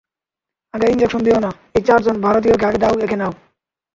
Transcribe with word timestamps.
আগে 0.73 0.87
ইনজেকশন 0.93 1.21
দিয়ো 1.25 1.39
না, 1.45 1.51
এই 1.75 1.83
চারজন 1.87 2.15
ভারতীয়কে 2.25 2.65
আগে 2.69 2.79
দাও 2.83 2.95
একে 3.05 3.17
না। 3.21 3.27